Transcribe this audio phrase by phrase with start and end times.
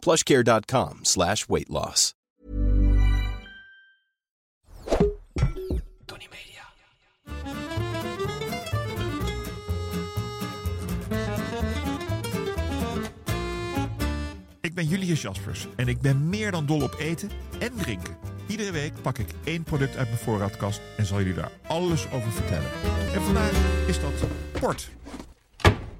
[0.00, 2.14] plushcare.com slash weight loss.
[6.04, 6.64] Tony Media.
[14.60, 18.16] Ik ben Julius Jaspers en ik ben meer dan dol op eten en drinken.
[18.46, 22.32] Iedere week pak ik één product uit mijn voorraadkast en zal jullie daar alles over
[22.32, 22.70] vertellen.
[23.14, 23.52] En vandaag
[23.86, 24.12] is dat
[24.60, 24.90] port.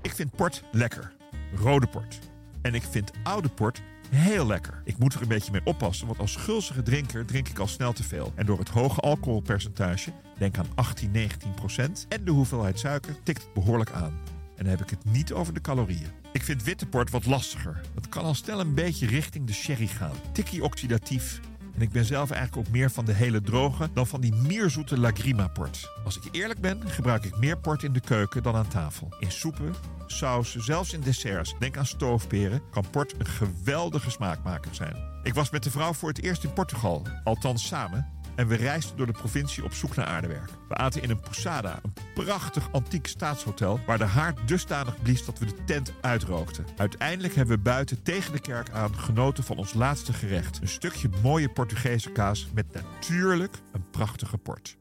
[0.02, 1.12] Ik vind port lekker.
[1.55, 2.30] Rode port.
[2.62, 4.82] En ik vind oude port heel lekker.
[4.84, 7.92] Ik moet er een beetje mee oppassen, want als gulzige drinker drink ik al snel
[7.92, 8.33] te veel.
[8.34, 13.42] En door het hoge alcoholpercentage, denk aan 18, 19 procent, en de hoeveelheid suiker, tikt
[13.42, 14.19] het behoorlijk aan.
[14.56, 16.11] En dan heb ik het niet over de calorieën.
[16.33, 17.81] Ik vind witte port wat lastiger.
[17.94, 20.14] Dat kan al snel een beetje richting de sherry gaan.
[20.33, 21.41] Tikkie oxidatief.
[21.81, 24.98] En ik ben zelf eigenlijk ook meer van de hele droge dan van die mierzoete
[24.98, 25.91] Lagrima port.
[26.05, 29.09] Als ik eerlijk ben, gebruik ik meer port in de keuken dan aan tafel.
[29.19, 29.75] In soepen,
[30.06, 31.55] sausen, zelfs in desserts.
[31.59, 34.97] Denk aan stoofperen, kan port een geweldige smaakmaker zijn.
[35.22, 38.19] Ik was met de vrouw voor het eerst in Portugal, althans samen.
[38.41, 40.50] En we reisden door de provincie op zoek naar aardewerk.
[40.69, 43.80] We aten in een Posada, een prachtig antiek staatshotel...
[43.86, 46.66] waar de haard dusdanig blies dat we de tent uitrookten.
[46.77, 50.60] Uiteindelijk hebben we buiten tegen de kerk aan genoten van ons laatste gerecht.
[50.60, 54.77] Een stukje mooie Portugese kaas met natuurlijk een prachtige port.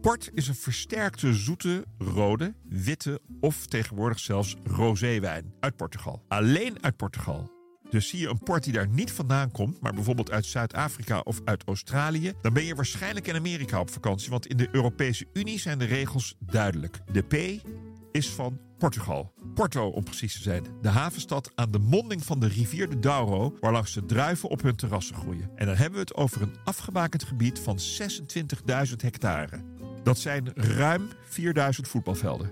[0.00, 6.22] Port is een versterkte zoete, rode, witte of tegenwoordig zelfs roséwijn uit Portugal.
[6.28, 7.55] Alleen uit Portugal.
[7.90, 11.40] Dus zie je een port die daar niet vandaan komt, maar bijvoorbeeld uit Zuid-Afrika of
[11.44, 15.58] uit Australië, dan ben je waarschijnlijk in Amerika op vakantie, want in de Europese Unie
[15.58, 17.00] zijn de regels duidelijk.
[17.12, 17.62] De P
[18.12, 19.32] is van Portugal.
[19.54, 20.64] Porto om precies te zijn.
[20.80, 24.76] De havenstad aan de monding van de rivier de Douro, waarlangs de druiven op hun
[24.76, 25.50] terrassen groeien.
[25.54, 27.78] En dan hebben we het over een afgebakend gebied van
[28.88, 29.64] 26.000 hectare.
[30.02, 32.50] Dat zijn ruim 4000 voetbalvelden.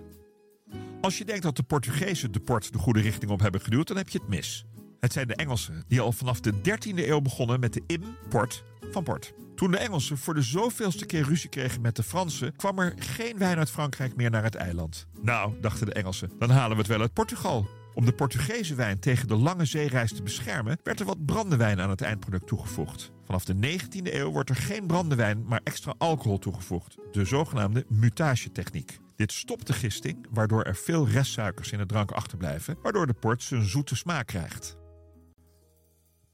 [1.00, 3.96] Als je denkt dat de Portugezen de port de goede richting op hebben geduwd, dan
[3.96, 4.64] heb je het mis.
[5.04, 9.02] Het zijn de Engelsen die al vanaf de 13e eeuw begonnen met de import van
[9.02, 9.34] port.
[9.54, 13.38] Toen de Engelsen voor de zoveelste keer ruzie kregen met de Fransen, kwam er geen
[13.38, 15.06] wijn uit Frankrijk meer naar het eiland.
[15.22, 17.68] Nou, dachten de Engelsen, dan halen we het wel uit Portugal.
[17.94, 21.90] Om de Portugese wijn tegen de lange zeereis te beschermen, werd er wat brandewijn aan
[21.90, 23.12] het eindproduct toegevoegd.
[23.24, 26.96] Vanaf de 19e eeuw wordt er geen brandewijn, maar extra alcohol toegevoegd.
[27.12, 28.98] De zogenaamde mutagetechniek.
[29.16, 33.42] Dit stopt de gisting, waardoor er veel restsuikers in de drank achterblijven, waardoor de port
[33.42, 34.82] zijn zoete smaak krijgt.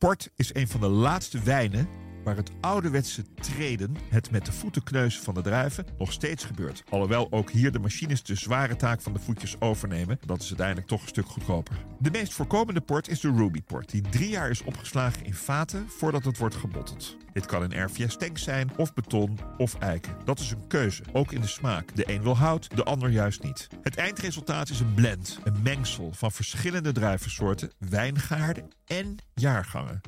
[0.00, 1.88] Port is een van de laatste wijnen
[2.25, 6.83] waar het ouderwetse treden, het met de voeten kneuzen van de druiven, nog steeds gebeurt.
[6.88, 10.19] Alhoewel ook hier de machines de zware taak van de voetjes overnemen.
[10.27, 11.77] Dat is uiteindelijk toch een stuk goedkoper.
[11.99, 15.88] De meest voorkomende port is de Ruby Port, die drie jaar is opgeslagen in vaten
[15.88, 17.17] voordat het wordt gebotteld.
[17.32, 20.17] Dit kan een RVS tank zijn, of beton, of eiken.
[20.25, 21.97] Dat is een keuze, ook in de smaak.
[21.97, 23.69] De een wil hout, de ander juist niet.
[23.82, 30.01] Het eindresultaat is een blend, een mengsel van verschillende druivensoorten, wijngaarden en jaargangen.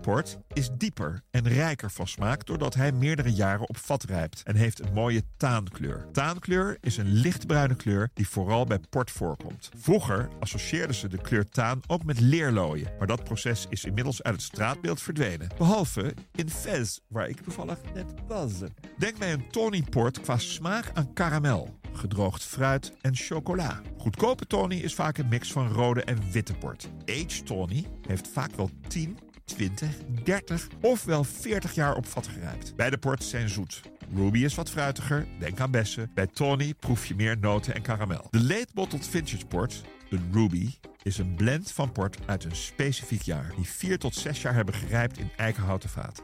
[0.00, 4.56] Port is dieper en rijker van smaak doordat hij meerdere jaren op vat rijpt en
[4.56, 6.06] heeft een mooie taankleur.
[6.12, 9.70] Taankleur is een lichtbruine kleur die vooral bij port voorkomt.
[9.76, 14.34] Vroeger associeerden ze de kleur taan ook met leerlooien, maar dat proces is inmiddels uit
[14.34, 15.48] het straatbeeld verdwenen.
[15.58, 18.52] Behalve in Fez, waar ik toevallig net was.
[18.98, 23.80] Denk bij een Tawny Port qua smaak aan karamel gedroogd fruit en chocola.
[23.98, 26.88] Goedkope tawny is vaak een mix van rode en witte port.
[27.04, 29.88] Aged tawny heeft vaak wel 10, 20,
[30.24, 32.76] 30 of wel 40 jaar op vat gerijpt.
[32.76, 33.80] Beide ports zijn zoet.
[34.14, 36.10] Ruby is wat fruitiger, denk aan bessen.
[36.14, 38.26] Bij tawny proef je meer noten en karamel.
[38.30, 40.70] De late bottled vintage port, een Ruby,
[41.02, 43.52] is een blend van port uit een specifiek jaar...
[43.56, 46.22] die 4 tot 6 jaar hebben gerijpt in eikenhouten vaat.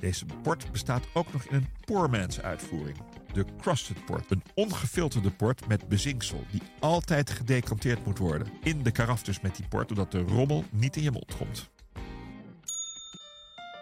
[0.00, 2.96] Deze port bestaat ook nog in een poormans uitvoering.
[3.32, 4.30] De Crusted Port.
[4.30, 8.48] Een ongefilterde port met bezinksel die altijd gedecanteerd moet worden.
[8.62, 11.70] In de karaf dus met die port, zodat de rommel niet in je mond komt.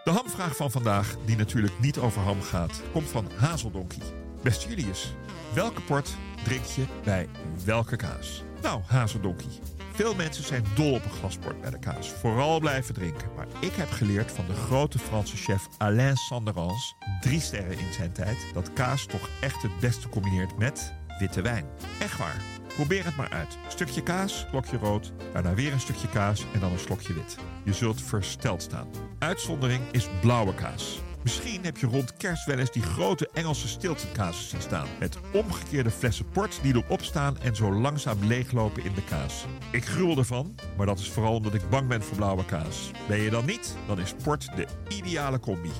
[0.03, 4.03] De hamvraag van vandaag, die natuurlijk niet over ham gaat, komt van Hazeldonkie.
[4.43, 5.13] Beste Julius,
[5.53, 7.27] welke port drink je bij
[7.65, 8.43] welke kaas?
[8.61, 9.59] Nou, Hazeldonkie.
[9.93, 12.09] Veel mensen zijn dol op een de kaas.
[12.09, 13.27] Vooral blijven drinken.
[13.35, 18.11] Maar ik heb geleerd van de grote Franse chef Alain Sanderans, drie sterren in zijn
[18.11, 21.65] tijd, dat kaas toch echt het beste combineert met witte wijn.
[21.99, 22.41] Echt waar.
[22.67, 23.57] Probeer het maar uit.
[23.67, 27.37] Stukje kaas, slokje rood, daarna weer een stukje kaas en dan een slokje wit.
[27.63, 28.87] Je zult versteld staan.
[29.19, 30.99] Uitzondering is blauwe kaas.
[31.27, 34.87] Misschien heb je rond kerst wel eens die grote Engelse stiltonkaas zien staan.
[34.99, 39.45] Met omgekeerde flessen port die erop staan en zo langzaam leeglopen in de kaas.
[39.71, 42.91] Ik gruwel ervan, maar dat is vooral omdat ik bang ben voor blauwe kaas.
[43.07, 45.71] Ben je dan niet, dan is port de ideale combi.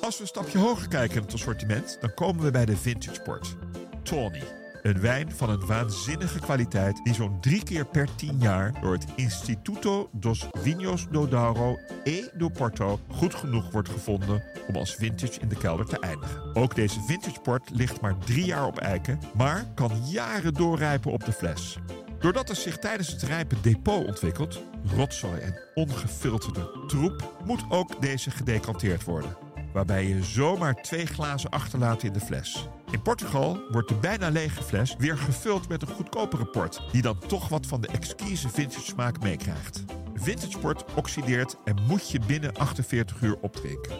[0.00, 3.20] Als we een stapje hoger kijken in het assortiment, dan komen we bij de vintage
[3.20, 3.56] port.
[4.02, 4.55] Tawny.
[4.86, 9.06] Een wijn van een waanzinnige kwaliteit die zo'n drie keer per tien jaar door het
[9.14, 15.40] Instituto dos Vinhos do Douro e do Porto goed genoeg wordt gevonden om als vintage
[15.40, 16.54] in de kelder te eindigen.
[16.54, 21.24] Ook deze vintage port ligt maar drie jaar op eiken, maar kan jaren doorrijpen op
[21.24, 21.78] de fles.
[22.18, 24.62] Doordat er zich tijdens het rijpen depot ontwikkelt,
[24.96, 29.45] rotzooi en ongefilterde troep, moet ook deze gedecanteerd worden.
[29.76, 32.68] Waarbij je zomaar twee glazen achterlaat in de fles.
[32.90, 37.18] In Portugal wordt de bijna lege fles weer gevuld met een goedkopere port, die dan
[37.18, 39.84] toch wat van de exquise vintage smaak meekrijgt.
[40.14, 43.92] Vintage port oxideert en moet je binnen 48 uur opdrinken.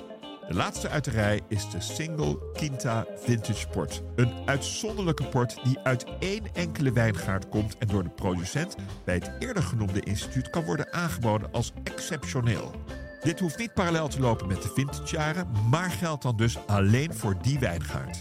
[0.48, 4.02] De laatste uit de rij is de Single Quinta Vintage Port.
[4.14, 9.30] Een uitzonderlijke port die uit één enkele wijngaard komt en door de producent bij het
[9.38, 12.85] eerder genoemde instituut kan worden aangeboden als exceptioneel.
[13.26, 17.36] Dit hoeft niet parallel te lopen met de vintage-jaren, maar geldt dan dus alleen voor
[17.42, 18.18] die wijngaard.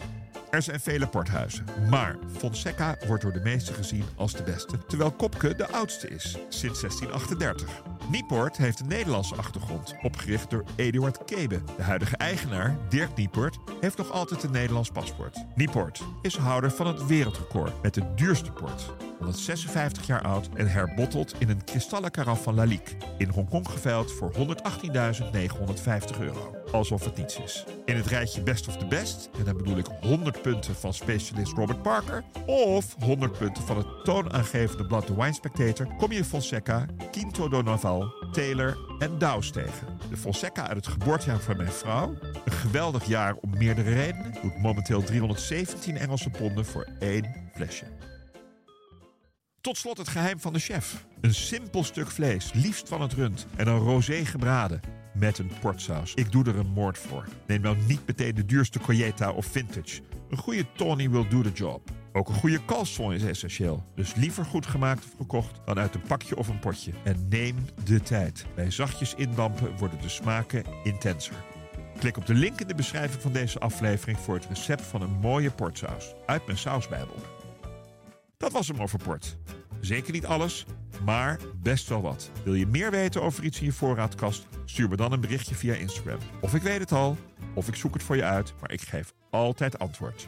[0.50, 5.12] Er zijn vele porthuizen, maar Fonseca wordt door de meesten gezien als de beste, terwijl
[5.12, 7.69] Kopke de oudste is, sinds 1638.
[8.10, 11.62] Nieport heeft een Nederlandse achtergrond, opgericht door Eduard Kebe.
[11.78, 15.46] De huidige eigenaar, Dirk Nieport, heeft nog altijd een Nederlands paspoort.
[15.56, 18.94] Nieport is houder van het wereldrecord met de duurste port.
[19.19, 22.96] 156 jaar oud en herbotteld in een kristallen karaf van Lalique.
[23.18, 26.56] In Hongkong geveild voor 118.950 euro.
[26.72, 27.66] Alsof het niets is.
[27.86, 31.54] In het rijtje Best of the Best, en dan bedoel ik 100 punten van specialist
[31.54, 36.86] Robert Parker, of 100 punten van het toonaangevende blad The Wine Spectator, kom je Fonseca,
[37.12, 37.62] Quinto do
[38.31, 39.88] Taylor en Douws tegen.
[40.09, 42.15] De Fonseca uit het geboortejaar van mijn vrouw,
[42.45, 47.86] een geweldig jaar om meerdere redenen, doet momenteel 317 Engelse ponden voor één flesje.
[49.62, 51.06] Tot slot het geheim van de chef.
[51.21, 54.80] Een simpel stuk vlees, liefst van het rund, en een rosé gebraden
[55.13, 56.13] met een portsaus.
[56.13, 57.27] Ik doe er een moord voor.
[57.47, 60.01] Neem nou niet meteen de duurste Colletta of Vintage.
[60.30, 61.81] Een goede Tawny will do the job.
[62.15, 63.83] Ook een goede calzone is essentieel.
[63.95, 66.91] Dus liever goed gemaakt of gekocht dan uit een pakje of een potje.
[67.03, 68.45] En neem de tijd.
[68.56, 71.35] Bij zachtjes indampen worden de smaken intenser.
[72.00, 75.19] Klik op de link in de beschrijving van deze aflevering voor het recept van een
[75.21, 77.15] mooie portsaus uit mijn sausbijbel.
[78.38, 79.38] Dat was hem over port.
[79.79, 80.65] Zeker niet alles,
[81.06, 82.31] maar best wel wat.
[82.44, 84.47] Wil je meer weten over iets in je voorraadkast?
[84.65, 86.19] Stuur me dan een berichtje via Instagram.
[86.41, 87.18] Of ik weet het al,
[87.53, 90.27] of ik zoek het voor je uit, maar ik geef altijd antwoord.